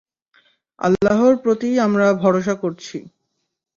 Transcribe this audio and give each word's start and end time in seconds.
আল্লাহর 0.79 1.33
প্রতিই 1.43 1.77
আমরা 1.79 2.05
ভরসা 2.21 2.55
করছি। 2.55 2.97